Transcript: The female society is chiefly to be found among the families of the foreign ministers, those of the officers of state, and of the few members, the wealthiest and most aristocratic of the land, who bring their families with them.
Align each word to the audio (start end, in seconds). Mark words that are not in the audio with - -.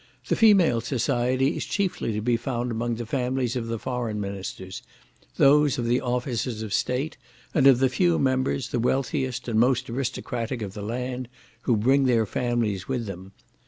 The 0.29 0.35
female 0.35 0.81
society 0.81 1.55
is 1.55 1.63
chiefly 1.63 2.11
to 2.13 2.21
be 2.21 2.35
found 2.35 2.71
among 2.71 2.95
the 2.95 3.05
families 3.05 3.55
of 3.55 3.67
the 3.67 3.77
foreign 3.77 4.19
ministers, 4.19 4.81
those 5.37 5.77
of 5.77 5.85
the 5.85 6.01
officers 6.01 6.63
of 6.63 6.73
state, 6.73 7.17
and 7.53 7.67
of 7.67 7.77
the 7.77 7.87
few 7.87 8.17
members, 8.17 8.69
the 8.69 8.79
wealthiest 8.79 9.47
and 9.47 9.59
most 9.59 9.91
aristocratic 9.91 10.63
of 10.63 10.73
the 10.73 10.81
land, 10.81 11.27
who 11.69 11.77
bring 11.77 12.05
their 12.05 12.25
families 12.25 12.87
with 12.87 13.05
them. 13.05 13.33